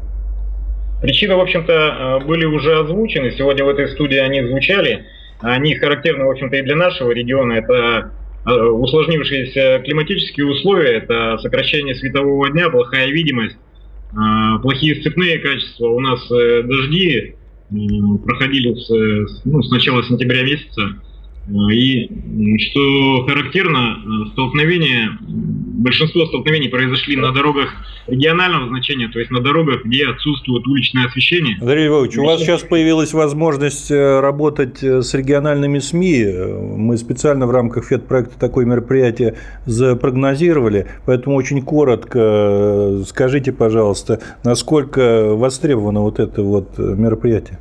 [1.03, 3.33] Причины, в общем-то, э, были уже озвучены.
[3.33, 5.05] Сегодня в этой студии они звучали.
[5.41, 7.53] Они характерны, в общем-то, и для нашего региона.
[7.55, 8.11] Это
[8.47, 13.57] усложнившиеся климатические условия, это сокращение светового дня, плохая видимость,
[14.61, 15.89] плохие сцепные качества.
[15.89, 17.37] У нас дожди,
[18.25, 20.95] проходили с, ну, с начала сентября месяца.
[21.47, 27.69] Э, и что характерно, э, столкновения, большинство столкновений произошли на дорогах
[28.07, 31.57] регионального значения, то есть на дорогах, где отсутствует уличное освещение.
[31.61, 36.25] Андрей Львович, у вас сейчас появилась возможность э, работать с региональными СМИ.
[36.77, 46.01] Мы специально в рамках ФЕД-проекта такое мероприятие запрогнозировали, поэтому очень коротко скажите, пожалуйста, насколько востребовано
[46.01, 47.59] вот это вот мероприятие?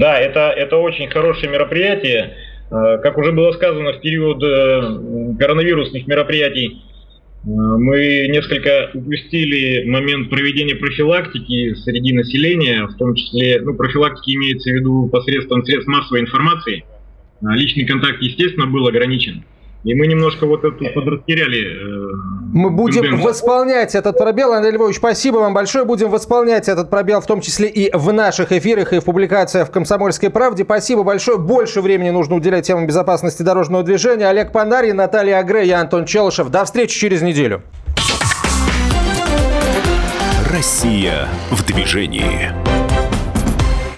[0.00, 2.34] Да, это, это очень хорошее мероприятие.
[2.70, 6.68] Э, как уже было сказано, в период э, коронавирусных мероприятий
[7.44, 14.70] э, мы несколько упустили момент проведения профилактики среди населения, в том числе, ну, профилактики имеется
[14.70, 16.86] в виду посредством средств массовой информации.
[17.42, 19.44] Личный контакт, естественно, был ограничен.
[19.82, 21.64] И мы немножко вот это подрастеряли.
[21.64, 23.28] Э, мы будем тенденцию.
[23.28, 24.52] восполнять этот пробел.
[24.52, 25.86] Андрей Львович, спасибо вам большое.
[25.86, 29.70] Будем восполнять этот пробел, в том числе и в наших эфирах, и в публикациях в
[29.70, 30.64] «Комсомольской правде».
[30.64, 31.38] Спасибо большое.
[31.38, 34.28] Больше времени нужно уделять темам безопасности дорожного движения.
[34.28, 36.50] Олег Панарин, Наталья Агре, я Антон Челышев.
[36.50, 37.62] До встречи через неделю.
[40.52, 42.69] Россия в движении.